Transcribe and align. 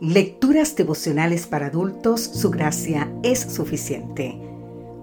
Lecturas 0.00 0.74
devocionales 0.74 1.46
para 1.46 1.66
adultos, 1.66 2.20
su 2.20 2.50
gracia 2.50 3.12
es 3.22 3.38
suficiente. 3.38 4.36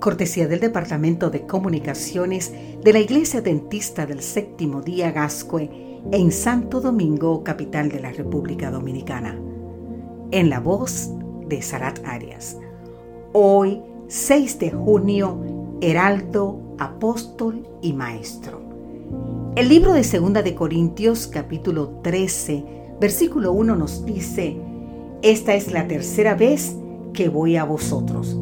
Cortesía 0.02 0.50
del 0.50 0.60
Departamento 0.60 1.29
de 1.29 1.48
Comunicaciones 1.48 2.52
de 2.84 2.92
la 2.92 3.00
Iglesia 3.00 3.42
Dentista 3.42 4.06
del 4.06 4.22
Séptimo 4.22 4.82
Día 4.82 5.12
Gascue 5.12 5.69
en 6.12 6.32
Santo 6.33 6.82
Domingo, 6.82 7.42
capital 7.42 7.88
de 7.88 8.01
la 8.01 8.12
República 8.12 8.69
Dominicana. 8.69 9.40
En 10.32 10.50
la 10.50 10.60
voz 10.60 11.10
de 11.47 11.62
Sarat 11.62 12.05
Arias. 12.05 12.58
Hoy, 13.32 13.82
6 14.10 14.60
de 14.60 14.72
junio, 14.72 15.78
Heraldo, 15.79 16.76
Apóstol 16.80 17.66
y 17.82 17.94
Maestro. 17.94 18.62
El 19.55 19.70
libro 19.70 19.94
de 19.94 20.04
Segunda 20.04 20.42
de 20.42 20.54
Corintios, 20.54 21.28
capítulo 21.28 22.02
13, 22.04 22.66
versículo 23.00 23.54
1 23.54 23.76
nos 23.78 24.05
dice, 24.05 24.71
esta 25.22 25.54
es 25.54 25.72
la 25.72 25.88
tercera 25.88 26.34
vez 26.34 26.76
que 27.14 27.30
voy 27.30 27.56
a 27.56 27.64
vosotros. 27.64 28.38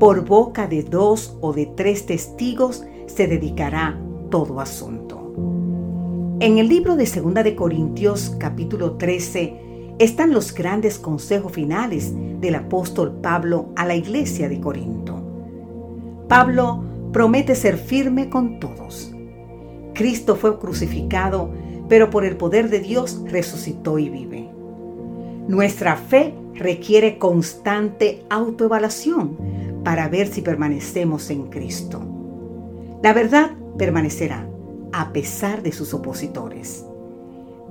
Por 0.00 0.24
boca 0.24 0.66
de 0.66 0.82
dos 0.82 1.36
o 1.40 1.52
de 1.52 1.66
tres 1.66 2.06
testigos 2.06 2.84
se 3.06 3.26
dedicará 3.26 4.00
todo 4.30 4.60
asunto. 4.60 5.34
En 6.40 6.58
el 6.58 6.68
libro 6.68 6.96
de 6.96 7.06
Segunda 7.06 7.42
de 7.42 7.54
Corintios 7.54 8.34
capítulo 8.38 8.96
13 8.96 9.96
están 9.98 10.32
los 10.32 10.54
grandes 10.54 10.98
consejos 10.98 11.52
finales 11.52 12.12
del 12.40 12.54
apóstol 12.54 13.20
Pablo 13.20 13.68
a 13.76 13.84
la 13.84 13.94
iglesia 13.94 14.48
de 14.48 14.60
Corinto. 14.60 15.22
Pablo 16.28 16.82
promete 17.12 17.54
ser 17.54 17.76
firme 17.76 18.30
con 18.30 18.58
todos. 18.60 19.14
Cristo 19.92 20.36
fue 20.36 20.58
crucificado, 20.58 21.50
pero 21.88 22.10
por 22.10 22.24
el 22.24 22.36
poder 22.36 22.70
de 22.70 22.80
Dios 22.80 23.22
resucitó 23.26 23.98
y 23.98 24.08
vive. 24.08 24.53
Nuestra 25.48 25.96
fe 25.96 26.34
requiere 26.54 27.18
constante 27.18 28.24
autoevaluación 28.30 29.36
para 29.84 30.08
ver 30.08 30.26
si 30.26 30.40
permanecemos 30.40 31.28
en 31.30 31.48
Cristo. 31.48 32.00
La 33.02 33.12
verdad 33.12 33.50
permanecerá 33.76 34.48
a 34.92 35.12
pesar 35.12 35.62
de 35.62 35.72
sus 35.72 35.92
opositores. 35.92 36.86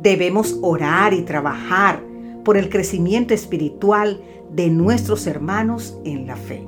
Debemos 0.02 0.60
orar 0.62 1.14
y 1.14 1.24
trabajar 1.24 2.02
por 2.44 2.58
el 2.58 2.70
crecimiento 2.70 3.34
espiritual 3.34 4.22
de 4.52 4.70
nuestros 4.70 5.26
hermanos 5.26 5.98
en 6.04 6.28
la 6.28 6.36
fe. 6.36 6.68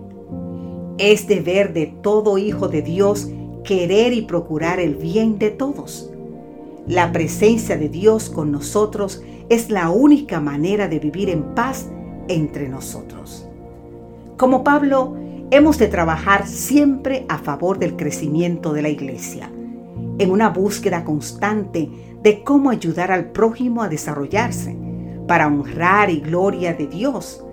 Es 0.98 1.28
deber 1.28 1.74
de 1.74 1.88
todo 2.02 2.38
hijo 2.38 2.70
de 2.70 2.82
Dios 2.82 3.30
querer 3.64 4.14
y 4.14 4.22
procurar 4.22 4.80
el 4.80 4.96
bien 4.96 5.38
de 5.38 5.52
todos. 5.52 6.10
La 6.88 7.12
presencia 7.12 7.78
de 7.78 7.90
Dios 7.90 8.30
con 8.30 8.52
nosotros 8.52 9.24
es 9.50 9.72
la 9.72 9.90
única 9.90 10.40
manera 10.40 10.88
de 10.88 11.00
vivir 11.00 11.32
en 11.32 11.56
paz 11.56 11.90
entre 12.28 12.70
nosotros. 12.70 13.48
Como 14.38 14.64
Pablo, 14.64 15.16
hemos 15.50 15.80
de 15.80 15.88
trabajar 15.88 16.46
siempre 16.46 17.26
a 17.28 17.40
favor 17.40 17.80
del 17.80 17.96
crecimiento 17.96 18.72
de 18.72 18.84
la 18.84 18.90
iglesia, 18.90 19.52
en 20.20 20.30
una 20.30 20.50
búsqueda 20.50 21.04
constante 21.04 21.90
de 22.22 22.44
cómo 22.44 22.70
ayudar 22.70 23.12
al 23.12 23.32
prójimo 23.32 23.82
a 23.82 23.90
desarrollarse, 23.90 24.78
para 25.28 25.48
honrar 25.48 26.12
y 26.12 26.20
gloria 26.20 26.76
de 26.76 26.86
Dios. 26.86 27.44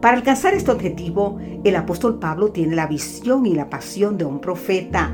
Para 0.00 0.16
alcanzar 0.16 0.54
este 0.54 0.70
objetivo, 0.70 1.38
el 1.64 1.74
apóstol 1.74 2.20
Pablo 2.20 2.52
tiene 2.52 2.76
la 2.76 2.86
visión 2.86 3.46
y 3.46 3.54
la 3.54 3.68
pasión 3.68 4.16
de 4.16 4.26
un 4.26 4.40
profeta, 4.40 5.12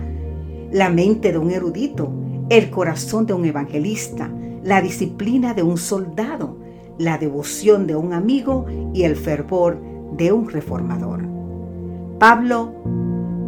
la 0.73 0.91
mente 0.91 1.33
de 1.33 1.39
un 1.39 1.51
erudito, 1.51 2.11
el 2.49 2.71
corazón 2.71 3.27
de 3.27 3.35
un 3.35 3.45
evangelista, 3.45 4.31
la 4.63 4.81
disciplina 4.81 5.55
de 5.55 5.63
un 5.63 5.79
soldado, 5.79 6.59
la 6.99 7.19
devoción 7.19 7.87
de 7.87 7.97
un 7.97 8.13
amigo 8.13 8.67
y 8.95 9.03
el 9.03 9.17
fervor 9.17 9.81
de 10.17 10.33
un 10.33 10.49
reformador. 10.49 11.23
Pablo, 12.19 12.73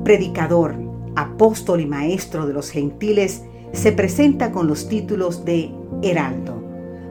predicador, 0.04 0.74
apóstol 1.16 1.80
y 1.80 1.86
maestro 1.86 2.46
de 2.46 2.52
los 2.52 2.70
gentiles, 2.70 3.44
se 3.72 3.92
presenta 3.92 4.52
con 4.52 4.66
los 4.66 4.88
títulos 4.88 5.44
de 5.44 5.70
heraldo, 6.02 6.62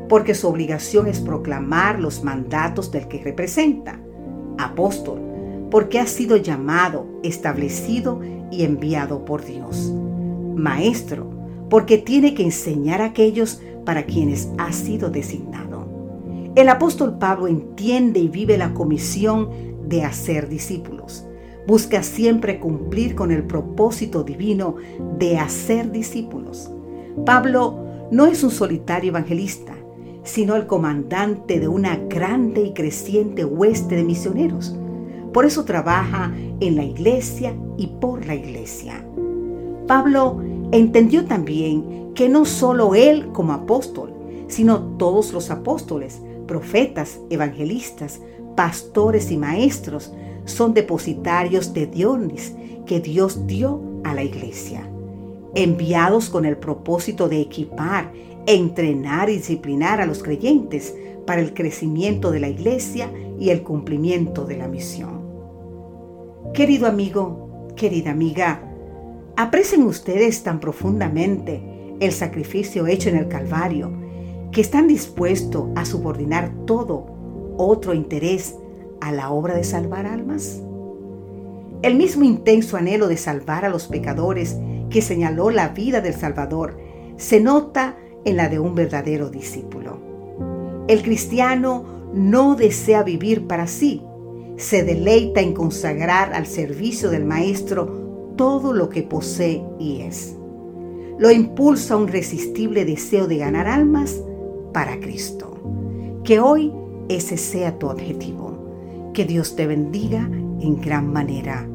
porque 0.10 0.36
su 0.36 0.48
obligación 0.48 1.08
es 1.08 1.20
proclamar 1.20 2.00
los 2.00 2.24
mandatos 2.24 2.92
del 2.92 3.08
que 3.08 3.24
representa. 3.24 4.00
Apóstol, 4.58 5.20
porque 5.70 6.00
ha 6.00 6.08
sido 6.08 6.38
llamado, 6.38 7.06
establecido 7.24 8.22
y 8.52 8.64
enviado 8.64 9.26
por 9.26 9.46
Dios. 9.46 9.94
Maestro, 10.56 11.37
porque 11.70 11.98
tiene 11.98 12.34
que 12.34 12.44
enseñar 12.44 13.02
a 13.02 13.06
aquellos 13.06 13.62
para 13.86 14.06
quienes 14.06 14.50
ha 14.58 14.72
sido 14.72 15.10
designado. 15.10 15.88
El 16.56 16.70
apóstol 16.70 17.18
Pablo 17.18 17.48
entiende 17.48 18.20
y 18.20 18.28
vive 18.28 18.58
la 18.58 18.74
comisión 18.74 19.50
de 19.88 20.04
hacer 20.04 20.50
discípulos. 20.50 21.26
Busca 21.68 22.02
siempre 22.02 22.60
cumplir 22.60 23.16
con 23.16 23.32
el 23.32 23.44
propósito 23.44 24.24
divino 24.24 24.76
de 25.20 25.38
hacer 25.38 25.92
discípulos. 25.92 26.72
Pablo 27.26 28.08
no 28.10 28.26
es 28.26 28.44
un 28.44 28.52
solitario 28.52 29.10
evangelista, 29.10 29.74
sino 30.24 30.56
el 30.56 30.66
comandante 30.66 31.60
de 31.60 31.68
una 31.68 31.96
grande 31.96 32.62
y 32.62 32.74
creciente 32.74 33.46
hueste 33.46 33.96
de 33.96 34.04
misioneros. 34.04 34.76
Por 35.34 35.46
eso 35.46 35.66
trabaja 35.66 36.34
en 36.60 36.76
la 36.76 36.84
iglesia 36.84 37.56
y 37.78 37.88
por 37.88 38.26
la 38.26 38.36
iglesia. 38.36 39.06
Pablo 39.88 40.42
entendió 40.72 41.26
también 41.26 42.14
que 42.14 42.30
no 42.30 42.46
solo 42.46 42.96
él 42.96 43.32
como 43.32 43.54
apóstol, 43.54 44.14
sino 44.48 44.80
todos 44.98 45.34
los 45.34 45.50
apóstoles, 45.50 46.22
profetas, 46.48 47.20
evangelistas, 47.30 48.22
pastores 48.56 49.32
y 49.32 49.38
maestros 49.38 50.14
son 50.46 50.74
depositarios 50.74 51.74
de 51.74 51.88
Dionis 51.88 52.56
que 52.86 53.00
Dios 53.00 53.46
dio 53.46 53.82
a 54.04 54.14
la 54.14 54.24
iglesia, 54.24 54.90
enviados 55.54 56.30
con 56.30 56.46
el 56.46 56.58
propósito 56.58 57.28
de 57.30 57.42
equipar, 57.42 58.12
entrenar 58.46 59.30
y 59.30 59.38
disciplinar 59.38 60.02
a 60.02 60.06
los 60.06 60.24
creyentes 60.24 60.96
para 61.26 61.42
el 61.42 61.54
crecimiento 61.54 62.32
de 62.32 62.40
la 62.40 62.48
iglesia 62.48 63.12
y 63.38 63.50
el 63.50 63.62
cumplimiento 63.62 64.46
de 64.46 64.58
la 64.58 64.68
misión. 64.68 65.28
Querido 66.54 66.88
amigo, 66.88 67.68
querida 67.76 68.12
amiga, 68.12 68.67
aprecien 69.38 69.84
ustedes 69.84 70.42
tan 70.42 70.60
profundamente 70.60 71.62
el 72.00 72.12
sacrificio 72.12 72.88
hecho 72.88 73.10
en 73.10 73.18
el 73.18 73.28
Calvario, 73.28 73.92
que 74.52 74.62
están 74.62 74.88
dispuestos 74.88 75.68
a 75.76 75.86
subordinar 75.86 76.52
todo 76.66 77.06
otro 77.58 77.94
interés 77.94 78.56
a 79.00 79.12
la 79.12 79.30
obra 79.30 79.56
de 79.56 79.64
salvar 79.64 80.08
almas? 80.08 80.60
El 81.84 81.96
mismo 81.96 82.24
intenso 82.24 82.78
anhelo 82.78 83.08
de 83.08 83.18
salvar 83.18 83.64
a 83.64 83.70
los 83.70 83.86
pecadores 83.86 84.58
que 84.90 85.04
señaló 85.04 85.52
la 85.52 85.70
vida 85.70 86.02
del 86.02 86.16
Salvador 86.16 86.80
se 87.18 87.40
nota 87.40 87.96
en 88.26 88.38
la 88.38 88.50
de 88.50 88.58
un 88.58 88.74
verdadero 88.74 89.30
discípulo. 89.30 90.00
El 90.88 91.04
cristiano 91.04 91.86
no 92.12 92.56
desea 92.56 93.04
vivir 93.04 93.46
para 93.46 93.68
sí, 93.68 94.02
se 94.56 94.84
deleita 94.84 95.42
en 95.42 95.54
consagrar 95.54 96.34
al 96.34 96.48
servicio 96.48 97.12
del 97.12 97.26
Maestro 97.26 98.07
todo 98.38 98.72
lo 98.72 98.90
que 98.90 99.04
posee 99.04 99.64
y 99.80 100.02
es 100.02 100.38
lo 101.18 101.32
impulsa 101.32 101.98
un 101.98 102.08
irresistible 102.08 102.86
deseo 102.86 103.28
de 103.28 103.38
ganar 103.38 103.68
almas 103.68 104.22
para 104.72 105.00
Cristo. 105.00 105.52
Que 106.24 106.40
hoy 106.40 106.72
ese 107.10 107.38
sea 107.38 107.78
tu 107.80 107.88
objetivo. 107.88 109.12
Que 109.14 109.26
Dios 109.26 109.56
te 109.56 109.66
bendiga 109.66 110.30
en 110.62 110.80
gran 110.80 111.12
manera. 111.12 111.68